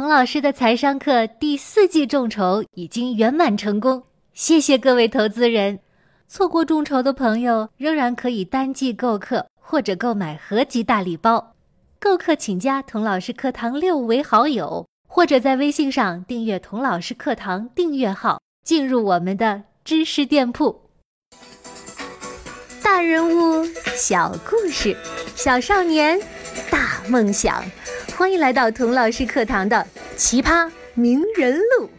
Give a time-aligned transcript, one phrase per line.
[0.00, 5.78] 童老师的财商课第四季众筹已经圆满成功，谢谢各位投资人。
[6.26, 11.54] 错过众筹的朋友仍然可以单季购课或者购买合集大礼包。
[11.98, 20.80] 购课请加童老师课堂六为好友，或者在微信上订阅童老师课堂订阅号，进入我们的知识店铺。
[22.82, 24.96] 大人物，小故事，
[25.36, 26.18] 小少年，
[26.70, 27.62] 大梦想。
[28.16, 29.86] 欢迎来到童老师课堂的
[30.16, 31.90] 奇葩名人录。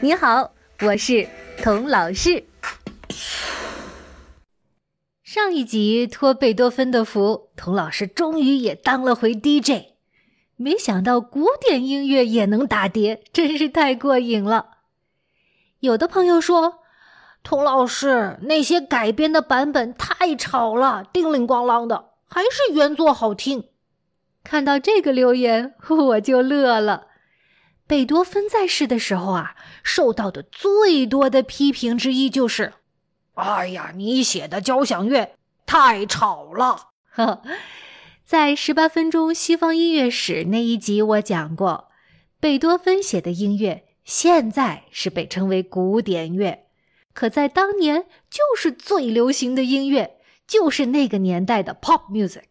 [0.00, 1.28] 你好，我是
[1.62, 2.44] 童老师。
[5.22, 9.94] 上一集托贝多芬的福，童老师终于也当了回 DJ。
[10.56, 14.78] 没想到古典音乐也能打碟，真是太过瘾了。
[15.80, 16.80] 有的朋友说，
[17.44, 23.67] 童老师那些改编的版本太吵了，叮铃咣啷的，还是原作好听。
[24.48, 27.08] 看到这个留言， 我就乐了。
[27.86, 32.72] 贝多芬在世的时候啊，受到的最多的批评之一就是
[33.36, 35.34] ：“哎呀，你写的交响乐
[35.66, 37.42] 太吵了。”呵，
[38.24, 41.90] 在十八分钟西方音乐史那一集，我讲过，
[42.40, 46.64] 贝多芬写的音乐现在是被称为古典乐，
[47.12, 52.44] 可在当年就是最流行的音乐，就是那个年代的 pop music。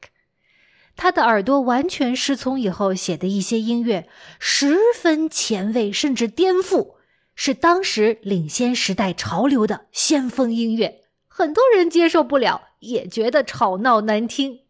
[0.97, 4.09] 他的耳朵完全失聪以后写的一些音乐，
[4.39, 6.95] 十分前卫，甚至颠覆，
[7.35, 11.03] 是当时领先时代潮流的先锋音乐。
[11.27, 14.61] 很多人接受不了，也觉得吵闹难听。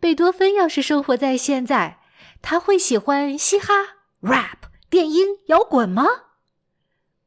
[0.00, 2.00] 贝多芬要是生活在现在，
[2.42, 3.72] 他会喜欢嘻哈、
[4.20, 4.58] rap、
[4.90, 6.04] 电音、摇滚吗？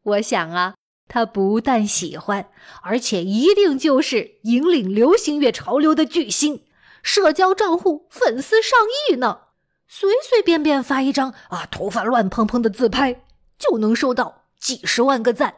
[0.03, 0.75] 我想啊，
[1.07, 2.49] 他不但喜欢，
[2.83, 6.64] 而且一定就是引领流行乐潮流的巨星。
[7.05, 8.79] 社交账户粉丝上
[9.11, 9.41] 亿呢，
[9.87, 13.23] 随随便便发一张啊头发乱蓬蓬的自拍，
[13.59, 15.53] 就能收到几十万个赞。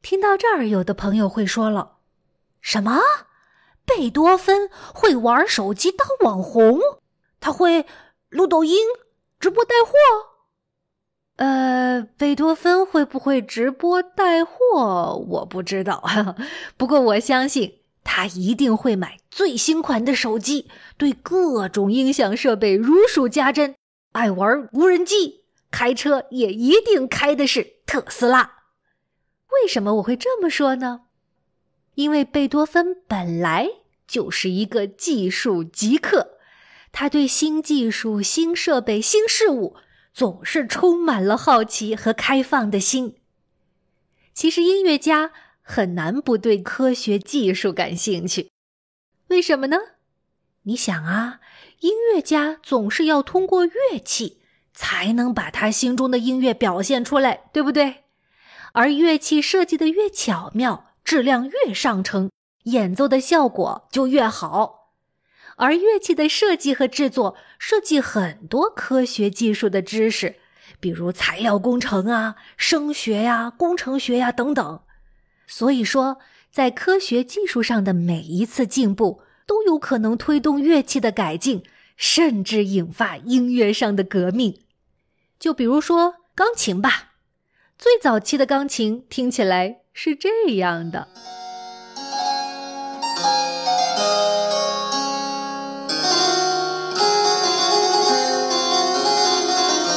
[0.00, 1.98] 听到这儿，有的朋友会说了
[2.62, 2.98] ：“什么？
[3.84, 6.80] 贝多芬会玩手机当网红？
[7.38, 7.84] 他会
[8.30, 8.78] 录抖音、
[9.38, 9.92] 直播带货？
[11.36, 15.14] 呃，贝多芬会不会直播带货？
[15.28, 16.02] 我不知道，
[16.78, 17.80] 不过我相信。”
[18.16, 23.74] 他一定会买最新款的手机，对各种音响设备如数家珍，
[24.12, 28.60] 爱玩无人机，开车也一定开的是特斯拉。
[29.50, 31.02] 为什么我会这么说呢？
[31.96, 33.68] 因为贝多芬本来
[34.08, 36.38] 就是一个技术极客，
[36.92, 39.76] 他对新技术、新设备、新事物
[40.14, 43.16] 总是充满了好奇和开放的心。
[44.32, 45.32] 其实音乐家。
[45.68, 48.52] 很难不对科学技术感兴趣，
[49.26, 49.76] 为什么呢？
[50.62, 51.40] 你想啊，
[51.80, 58.04] 音乐家总是要通过乐器才能把他心中的音乐表现出来，对不对？
[58.74, 62.30] 而乐器设计的越巧妙，质量越上乘，
[62.64, 64.92] 演奏的效果就越好。
[65.56, 70.36] 而乐器的设计和制作涉及很多科学技术的知识，
[70.78, 74.82] 比如材料工程啊、声学呀、工程学呀等等。
[75.46, 76.18] 所以说，
[76.50, 81.62] 在科学技术上的每一次进步，都有可能推动乐器的改进，
[81.96, 84.60] 甚至引发音乐上的革命。
[85.38, 87.12] 就比如说钢琴吧，
[87.78, 91.08] 最早期的钢琴听起来是这样的。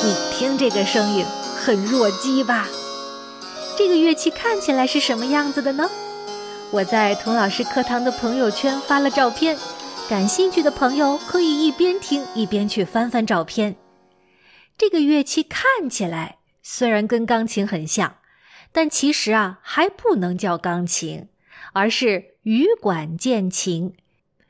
[0.01, 1.25] 你听这个声音，
[1.57, 2.67] 很弱鸡吧？
[3.79, 5.89] 这个乐器看起来是什么样子的呢？
[6.69, 9.57] 我在童老师课堂的朋友圈发了照片，
[10.09, 13.77] 感兴趣的朋友可以一边听一边去翻翻照片。
[14.77, 18.17] 这个乐器看起来虽然跟钢琴很像，
[18.73, 21.29] 但其实啊还不能叫钢琴，
[21.71, 23.95] 而是羽管键琴，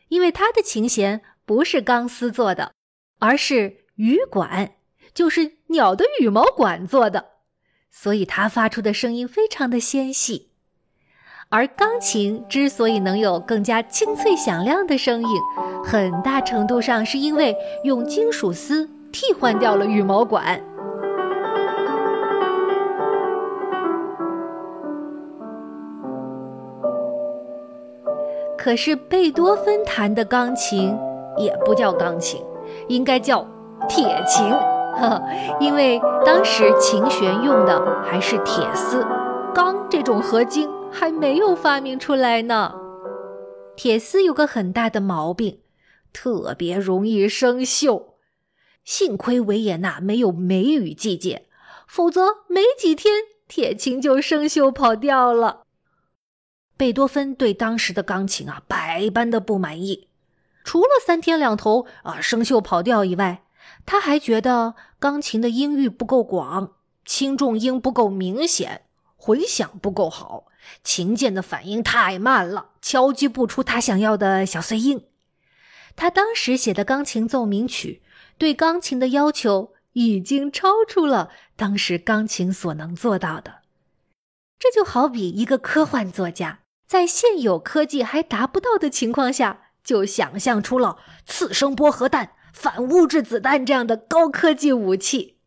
[0.08, 2.72] 因为它的琴弦不是钢丝做的，
[3.20, 4.72] 而是羽管，
[5.14, 7.34] 就是鸟的羽毛管做的。
[7.92, 10.50] 所以它发出的声音非常的纤细，
[11.50, 15.42] 而钢琴之所以能有更加清脆响亮的声音，
[15.84, 20.62] 很大程度上是因为用金属丝替换掉了羽毛管。
[28.58, 30.96] 可是贝多芬弹的钢琴
[31.38, 32.42] 也不叫钢琴，
[32.88, 33.46] 应该叫
[33.88, 34.54] 铁琴。
[35.60, 39.06] 因为当时琴弦用的还是铁丝，
[39.54, 42.74] 钢这种合金还没有发明出来呢。
[43.76, 45.60] 铁丝有个很大的毛病，
[46.12, 48.16] 特别容易生锈。
[48.84, 51.48] 幸亏维也纳没有梅雨季节，
[51.88, 53.16] 否则没几天
[53.48, 55.64] 铁琴就生锈跑调了。
[56.76, 60.08] 贝多芬对当时的钢琴啊百般的不满意，
[60.64, 63.44] 除了三天两头啊生锈跑调以外，
[63.86, 66.74] 他还觉得钢琴的音域不够广，
[67.06, 68.84] 轻重音不够明显，
[69.16, 70.46] 混响不够好，
[70.84, 75.06] 琴键的反应太慢了，敲击不出他想要的小碎音。
[75.96, 78.02] 他当时写的钢琴奏鸣曲
[78.38, 83.60] 对钢琴的要求已经超出了当时钢琴所能做到的。
[84.58, 86.60] 这就好比一个科幻作家。
[86.86, 95.38] 在现有科技还达不到的情况下，就想象出了次声波核弹、反物质子弹这样的高科技武器。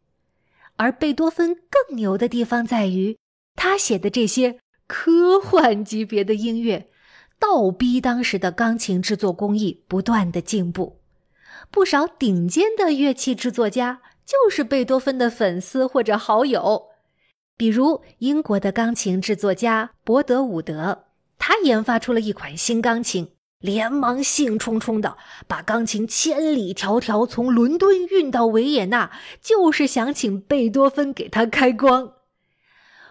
[0.76, 3.18] 而贝多芬更牛的地方在于，
[3.54, 6.88] 他写的这些科幻级别的音乐，
[7.38, 11.00] 倒逼当时的钢琴制作工艺不断的进步。
[11.70, 16.88] 不少顶尖的乐器制作家就是贝多芬的粉丝或者好友，
[17.56, 21.04] 比如英国的钢琴制作家伯德伍德。
[21.38, 25.16] 他研发出了一款新钢琴，连忙兴冲冲的
[25.48, 29.10] 把钢琴千里迢迢从伦敦运到维也纳，
[29.40, 32.12] 就是想请贝多芬给他开光。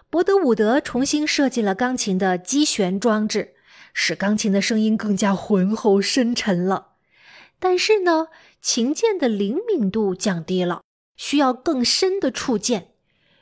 [0.08, 3.54] 伯德伍德重新设计了钢琴的击弦装置，
[3.94, 6.88] 使钢琴的声音更加浑厚深沉了。
[7.58, 8.28] 但是呢，
[8.60, 10.82] 琴键的灵敏度降低了，
[11.16, 12.88] 需要更深的触键。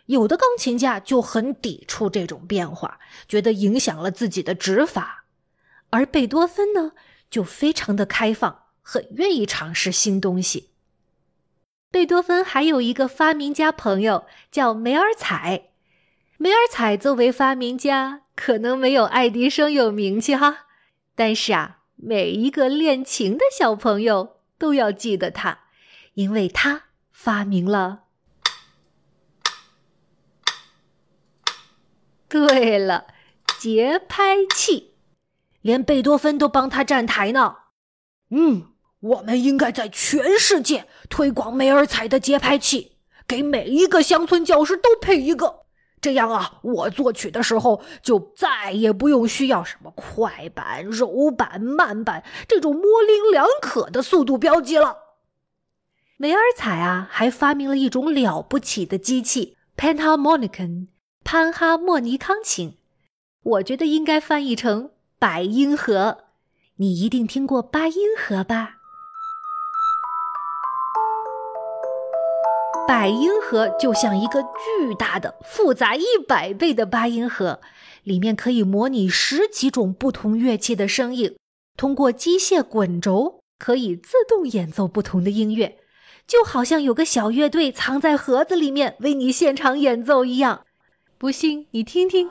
[0.07, 5.20] 有的钢琴家就很抵触这种变化，觉得影响了自己的指法，
[5.91, 6.93] 而贝多芬呢，
[7.29, 10.71] 就非常的开放，很愿意尝试新东西。
[11.91, 15.71] 贝多芬还有一个发明家朋友叫梅尔采，
[16.37, 20.67] 梅尔采作为发明家，可能没有爱迪生有名气哈，
[21.17, 25.65] 但是啊，每一个练琴的小朋友都要记得他，
[26.15, 28.05] 因为他发明了。
[32.29, 33.09] 对了，
[33.59, 34.90] 节拍器，
[35.63, 37.57] 连贝多芬都帮他站台呢。
[38.31, 38.69] 嗯，
[39.01, 42.97] 我们应该在全世界推广梅尔采的节拍器，
[43.27, 45.61] 给每一个乡村教师都配一个。
[46.01, 54.97] 这样啊，我作曲的时候就再也不用需要什么快板、柔板、慢板这种模棱两可的速度标记了。
[56.17, 60.87] 梅尔采啊，还发明了一种了不起的机器 ——Panharmonicon。
[61.23, 62.79] 潘哈莫尼康琴，
[63.43, 66.25] 我觉得应该翻译成百音盒。
[66.77, 68.77] 你一定听过八音盒吧？
[72.89, 77.61] 百音盒就像一个巨大的、复杂一百倍的八音盒，
[78.03, 81.37] 里面可以模拟十几种不同乐器的声音，
[81.77, 85.77] 通过机械滚轴可以自动演奏不同的音乐，
[86.27, 90.65] 就好像有个小乐队藏在盒子里面为你现场演奏一样。
[91.19, 92.31] 不信你听听。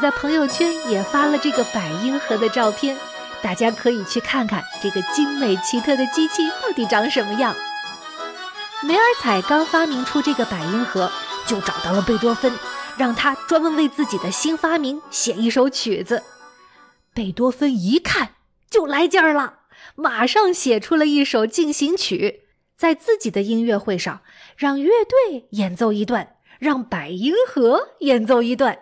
[0.00, 2.96] 在朋友圈也发了这个百音盒的照片，
[3.42, 7.54] 大家可以去看看这个精美奇特的机器到底长什么样。
[8.82, 11.10] 梅尔采刚发明出这个百音盒，
[11.46, 12.50] 就找到了贝多芬，
[12.96, 16.22] 让他专门为自己的新发明写一首曲子。
[17.12, 18.36] 贝多芬一看
[18.70, 19.58] 就来劲儿了，
[19.96, 24.22] 马上写出了一首进行曲，在自己的音乐会上
[24.56, 28.78] 让乐队演奏一段，让百音盒演奏一段。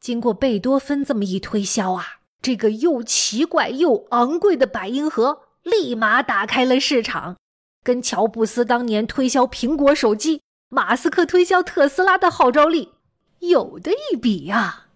[0.00, 7.36] 经过贝多芬这么一推销啊，这个又奇怪又昂贵的百音盒立马打开了市场。
[7.82, 12.92] 跟乔布斯当年推销苹果手机，马斯克推销特斯拉的号召力
[13.40, 14.86] 有的一比呀。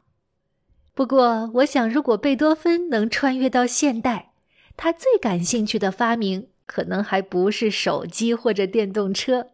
[0.95, 4.33] 不过，我想，如果贝多芬能穿越到现代，
[4.77, 9.49] 他最感兴趣的发明可能还不是手机或者电动车，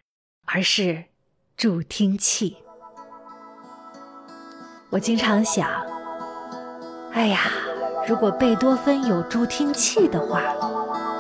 [0.47, 1.05] 而是
[1.57, 2.57] 助听器。
[4.91, 5.69] 我经常想，
[7.13, 7.41] 哎呀，
[8.07, 10.41] 如果贝多芬有助听器的话，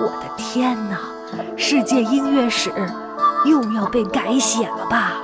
[0.00, 0.98] 我的天哪！
[1.54, 2.72] 世界音乐史
[3.44, 5.20] 又要被改写了吧？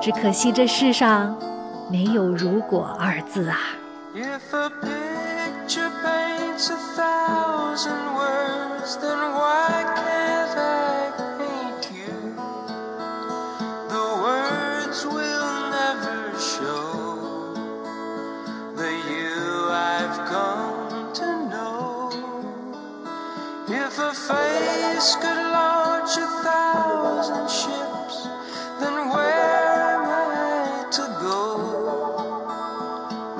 [0.00, 1.36] 只可惜这世上
[1.90, 3.58] 没有“如果”二字啊。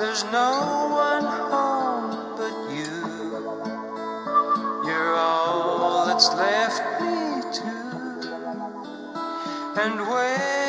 [0.09, 2.97] There's no one home but you.
[4.87, 7.69] You're all that's left me to.
[9.77, 10.68] And when